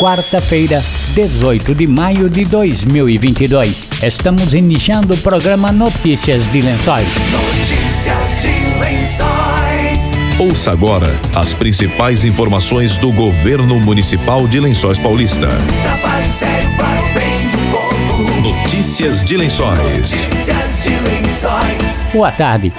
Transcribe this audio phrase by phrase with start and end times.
[0.00, 0.82] quarta-feira,
[1.14, 4.02] 18 de maio de 2022.
[4.02, 7.06] Estamos iniciando o programa Notícias de Lençóis.
[7.30, 10.18] Notícias de Lençóis.
[10.38, 15.48] Ouça agora as principais informações do governo municipal de Lençóis Paulista.
[15.82, 18.40] Trabalho sério para o bem do povo.
[18.40, 19.78] Notícias de Lençóis.
[19.78, 22.04] Notícias de Lençóis.
[22.10, 22.72] Boa tarde.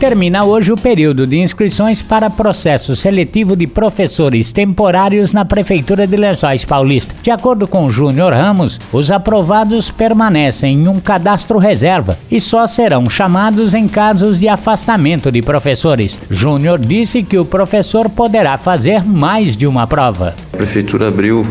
[0.00, 6.16] Termina hoje o período de inscrições para processo seletivo de professores temporários na Prefeitura de
[6.16, 7.14] Lençóis Paulista.
[7.22, 13.10] De acordo com Júnior Ramos, os aprovados permanecem em um cadastro reserva e só serão
[13.10, 16.18] chamados em casos de afastamento de professores.
[16.30, 20.34] Júnior disse que o professor poderá fazer mais de uma prova.
[20.54, 21.44] A prefeitura abriu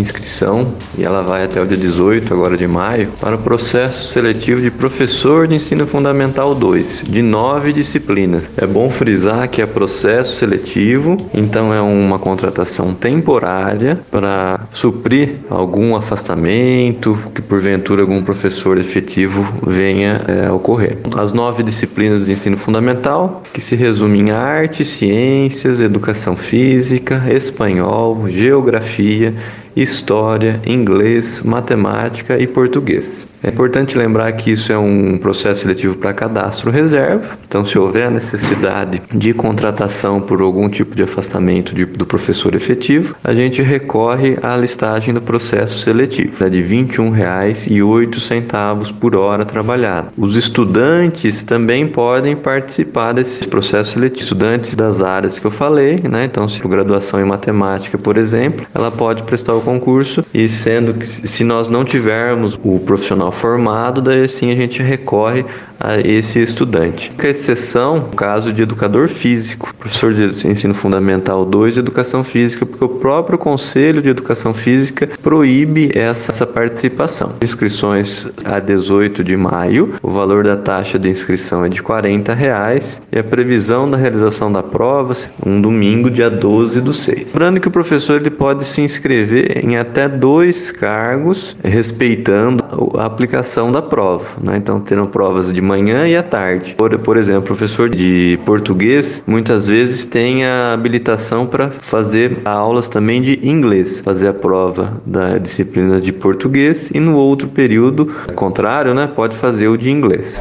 [0.00, 4.60] inscrição e ela vai até o dia 18 agora de maio para o processo seletivo
[4.60, 8.50] de professor de ensino fundamental 2 de nove disciplinas.
[8.56, 15.96] É bom frisar que é processo seletivo, então é uma contratação temporária para suprir algum
[15.96, 20.98] afastamento que porventura algum professor efetivo venha é, ocorrer.
[21.16, 28.28] As nove disciplinas de ensino fundamental que se resumem em arte, ciências, educação física, espanhol,
[28.28, 29.34] geografia
[29.76, 33.28] história, inglês, matemática e português.
[33.46, 38.10] É importante lembrar que isso é um processo seletivo para cadastro reserva, então se houver
[38.10, 44.36] necessidade de contratação por algum tipo de afastamento de, do professor efetivo, a gente recorre
[44.42, 50.08] à listagem do processo seletivo, é de R$ 21,08 por hora trabalhada.
[50.18, 56.24] Os estudantes também podem participar desse processo seletivo, estudantes das áreas que eu falei, né?
[56.24, 61.06] Então, se graduação em matemática, por exemplo, ela pode prestar o concurso e sendo que
[61.06, 65.44] se nós não tivermos o profissional formado, daí sim a gente recorre
[65.78, 67.10] a esse estudante.
[67.18, 72.64] A exceção, no caso de educador físico, professor de ensino fundamental 2 de educação física,
[72.64, 77.32] porque o próprio Conselho de Educação Física proíbe essa, essa participação.
[77.42, 83.02] Inscrições a 18 de maio, o valor da taxa de inscrição é de 40 reais
[83.12, 84.96] e a previsão da realização da prova
[85.44, 87.34] um domingo, dia 12 do 6.
[87.34, 92.64] Lembrando que o professor ele pode se inscrever em até dois cargos, respeitando
[92.96, 93.25] a aplicação
[93.72, 94.24] da prova.
[94.42, 94.56] Né?
[94.56, 96.74] Então, terão provas de manhã e à tarde.
[96.74, 103.20] Por, por exemplo, professor de português muitas vezes tem a habilitação para fazer aulas também
[103.20, 109.06] de inglês, fazer a prova da disciplina de português e no outro período, contrário, né,
[109.06, 110.40] pode fazer o de inglês.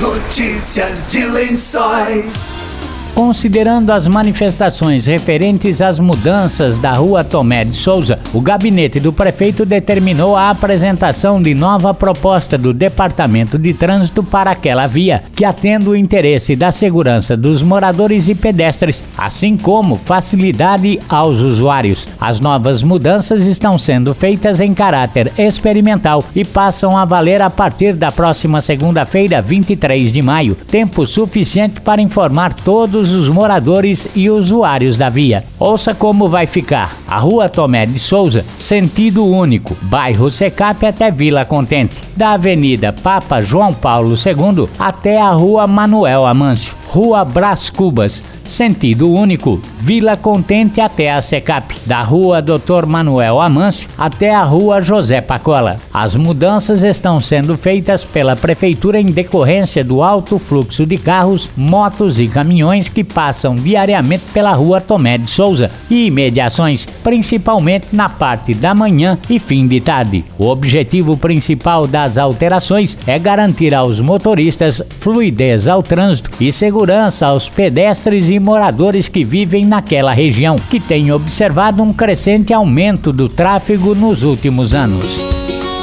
[0.00, 2.69] Notícias de Lençóis.
[3.14, 9.66] Considerando as manifestações referentes às mudanças da rua Tomé de Souza, o gabinete do prefeito
[9.66, 15.88] determinou a apresentação de nova proposta do Departamento de Trânsito para aquela via, que atende
[15.88, 22.06] o interesse da segurança dos moradores e pedestres, assim como facilidade aos usuários.
[22.20, 27.94] As novas mudanças estão sendo feitas em caráter experimental e passam a valer a partir
[27.94, 34.98] da próxima segunda-feira, 23 de maio, tempo suficiente para informar todos os moradores e usuários
[34.98, 35.42] da via.
[35.58, 36.94] Ouça como vai ficar.
[37.08, 41.98] A Rua Tomé de Souza, sentido único, bairro Secap até Vila Contente.
[42.14, 46.76] Da Avenida Papa João Paulo II até a Rua Manuel Amâncio.
[46.88, 52.84] Rua Brás Cubas, sentido único, Vila Contente até a Secap, da Rua Dr.
[52.86, 55.76] Manuel Amâncio até a Rua José Pacola.
[55.92, 62.18] As mudanças estão sendo feitas pela Prefeitura em decorrência do alto fluxo de carros, motos
[62.18, 68.52] e caminhões que passam diariamente pela Rua Tomé de Souza e imediações, principalmente na parte
[68.52, 70.24] da manhã e fim de tarde.
[70.38, 77.48] O objetivo principal das alterações é garantir aos motoristas fluidez ao trânsito e segurança aos
[77.48, 83.94] pedestres e moradores que vivem naquela região, que tem observado um crescente aumento do tráfego
[83.94, 85.22] nos últimos anos.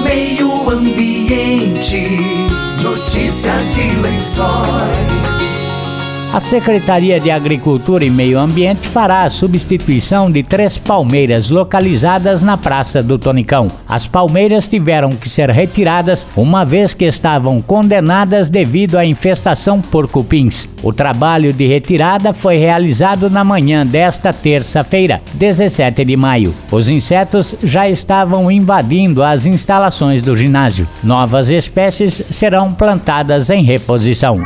[0.03, 2.07] Meio Ambiente.
[2.83, 5.66] Notícias de Lençóis.
[6.33, 12.57] A Secretaria de Agricultura e Meio Ambiente fará a substituição de três palmeiras localizadas na
[12.57, 13.69] Praça do Tonicão.
[13.87, 20.07] As palmeiras tiveram que ser retiradas uma vez que estavam condenadas devido à infestação por
[20.07, 20.67] cupins.
[20.83, 26.53] O trabalho de retirada foi realizado na manhã desta terça-feira, 17 de maio.
[26.69, 30.87] Os insetos já estavam invadindo as instalações do ginásio.
[31.01, 34.45] Novas espécies serão plantadas em reposição.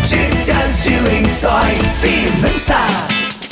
[0.00, 2.00] Notícias de Lençóis.
[2.00, 3.48] Finanças.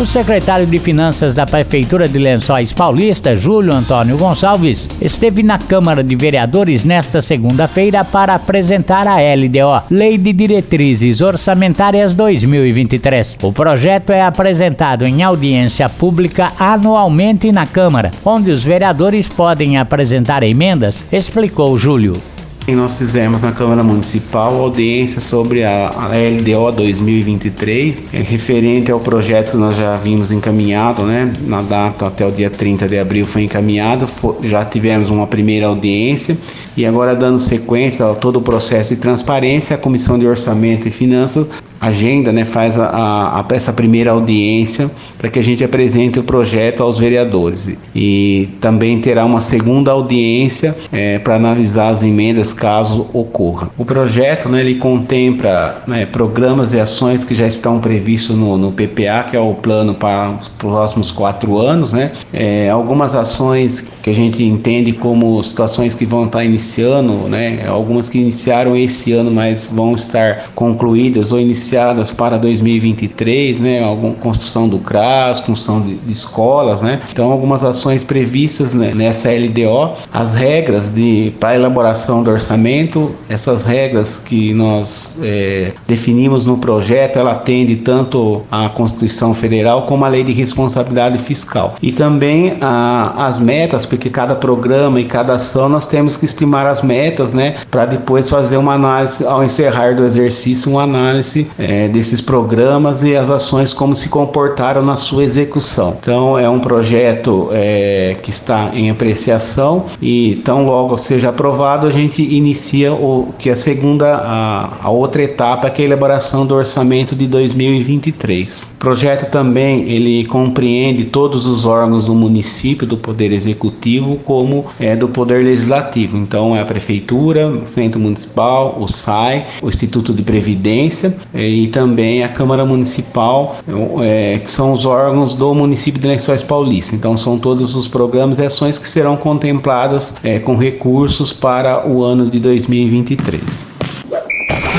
[0.00, 6.02] O secretário de Finanças da Prefeitura de Lençóis Paulista, Júlio Antônio Gonçalves, esteve na Câmara
[6.02, 13.38] de Vereadores nesta segunda-feira para apresentar a LDO, Lei de Diretrizes Orçamentárias 2023.
[13.42, 20.42] O projeto é apresentado em audiência pública anualmente na Câmara, onde os vereadores podem apresentar
[20.42, 22.20] emendas, explicou Júlio.
[22.68, 29.52] Nós fizemos na Câmara Municipal audiência sobre a, a LDO 2023, é, referente ao projeto
[29.52, 31.32] que nós já vimos encaminhado, né?
[31.46, 35.66] Na data até o dia 30 de abril foi encaminhado, fo- já tivemos uma primeira
[35.66, 36.36] audiência
[36.76, 40.90] e agora dando sequência a todo o processo de transparência, a Comissão de Orçamento e
[40.90, 41.46] Finanças
[41.80, 46.22] agenda, né, faz a, a, a- essa primeira audiência para que a gente apresente o
[46.22, 53.06] projeto aos vereadores e também terá uma segunda audiência eh, para analisar as emendas caso
[53.12, 53.68] ocorra.
[53.78, 58.72] O projeto, né, ele contempla né, programas e ações que já estão previstos no, no
[58.72, 64.10] PPA, que é o plano para os próximos quatro anos, né, Eh, algumas ações que
[64.10, 69.32] a gente entende como situações que vão estar iniciando, né, algumas que iniciaram esse ano,
[69.32, 75.96] mas vão estar concluídas ou iniciadas para 2023, né, alguma construção do CRAS, construção de,
[75.96, 82.22] de escolas, né, então algumas ações previstas né, nessa LDO, as regras de para elaboração
[82.22, 89.34] do orçamento, essas regras que nós eh, definimos no projeto, ela atende tanto à Constituição
[89.34, 91.74] Federal como à Lei de Responsabilidade Fiscal.
[91.82, 96.66] E também a, as metas, porque cada programa e cada ação nós temos que estimar
[96.66, 101.88] as metas, né, para depois fazer uma análise ao encerrar do exercício, uma análise eh,
[101.88, 105.96] desses programas e as ações como se comportaram na sua execução.
[105.98, 111.90] Então é um projeto eh, que está em apreciação e tão logo seja aprovado a
[111.90, 116.44] gente inicia o que é a segunda a, a outra etapa que é a elaboração
[116.44, 118.74] do orçamento de 2023.
[118.74, 123.85] O projeto também ele compreende todos os órgãos do município do poder executivo
[124.24, 126.16] como é do poder legislativo.
[126.16, 131.68] Então é a prefeitura, o centro municipal, o SAI, o Instituto de Previdência eh, e
[131.68, 133.56] também a Câmara Municipal,
[134.02, 136.94] eh, que são os órgãos do município de Lençóis Paulista.
[136.94, 142.02] Então são todos os programas e ações que serão contempladas eh, com recursos para o
[142.02, 143.66] ano de 2023.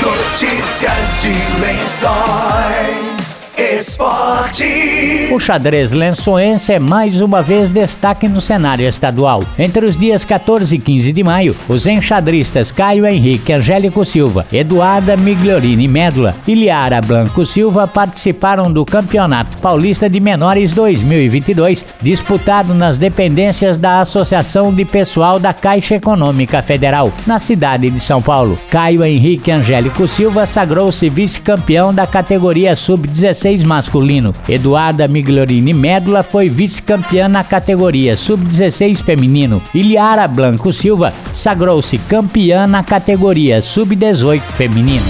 [0.02, 3.47] Notícias de Lençóis.
[3.58, 5.28] Esporte.
[5.32, 9.42] O xadrez lençoense é mais uma vez destaque no cenário estadual.
[9.58, 15.16] Entre os dias 14 e 15 de maio, os enxadristas Caio Henrique Angélico Silva, Eduarda
[15.16, 22.96] Migliorini Médula e Liara Blanco Silva participaram do Campeonato Paulista de Menores 2022, disputado nas
[22.96, 28.56] dependências da Associação de Pessoal da Caixa Econômica Federal, na cidade de São Paulo.
[28.70, 34.32] Caio Henrique Angélico Silva sagrou-se vice-campeão da categoria sub-16 masculino.
[34.48, 39.62] Eduarda Migliorini Médula foi vice-campeã na categoria sub-16 feminino.
[39.74, 45.06] E Liara Blanco Silva sagrou-se campeã na categoria sub-18 feminino.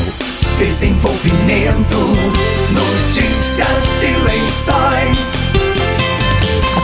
[0.58, 2.37] Desenvolvimento.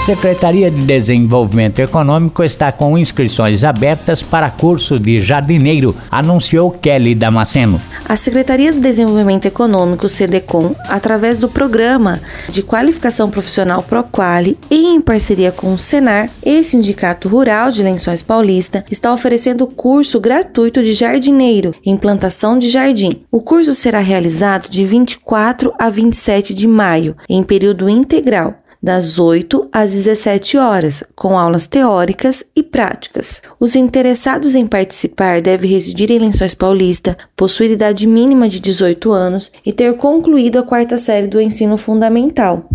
[0.05, 7.81] Secretaria de Desenvolvimento Econômico está com inscrições abertas para curso de jardineiro, anunciou Kelly Damasceno.
[8.07, 12.21] A Secretaria do Desenvolvimento Econômico, SEDECOM, através do Programa
[12.51, 18.23] de Qualificação Profissional ProQuali e em parceria com o Senar e Sindicato Rural de Lençóis
[18.23, 23.23] Paulista, está oferecendo curso gratuito de jardineiro em plantação de jardim.
[23.33, 29.69] O curso será realizado de 24 a 27 de maio, em período integral das 8
[29.73, 33.41] às 17 horas, com aulas teóricas e práticas.
[33.59, 39.51] Os interessados em participar devem residir em Lençóis Paulista, possuir idade mínima de 18 anos
[39.65, 42.69] e ter concluído a quarta série do ensino fundamental.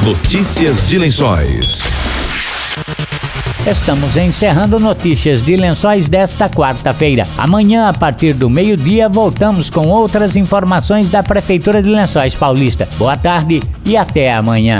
[0.03, 2.16] Notícias de Lençóis.
[3.67, 7.27] Estamos encerrando notícias de lençóis desta quarta-feira.
[7.37, 12.87] Amanhã, a partir do meio-dia, voltamos com outras informações da Prefeitura de Lençóis Paulista.
[12.97, 14.79] Boa tarde e até amanhã.